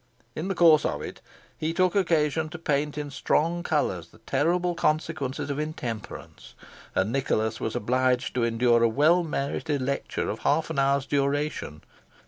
In 0.35 0.47
the 0.47 0.55
course 0.55 0.83
of 0.83 1.03
it 1.03 1.21
he 1.55 1.75
took 1.75 1.93
occasion 1.93 2.49
to 2.49 2.57
paint 2.57 2.97
in 2.97 3.11
strong 3.11 3.61
colours 3.61 4.07
the 4.07 4.17
terrible 4.17 4.73
consequences 4.73 5.51
of 5.51 5.59
intemperance, 5.59 6.55
and 6.95 7.11
Nicholas 7.11 7.59
was 7.59 7.75
obliged 7.75 8.33
to 8.33 8.43
endure 8.43 8.81
a 8.81 8.89
well 8.89 9.23
merited 9.23 9.79
lecture 9.79 10.27
of 10.27 10.39
half 10.39 10.71
an 10.71 10.79
hour's 10.79 11.05
duration. 11.05 11.83